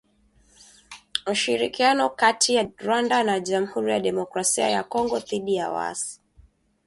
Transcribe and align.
Ushirikiano 1.31 2.03
kati 2.21 2.51
ya 2.55 2.63
Rwanda 2.85 3.23
na 3.23 3.39
Jamuhuri 3.39 3.91
ya 3.91 3.99
Demokrasia 3.99 4.69
ya 4.69 4.83
Kongo 4.83 5.19
dhidi 5.19 5.55
ya 5.55 5.71
waasi 5.71 6.21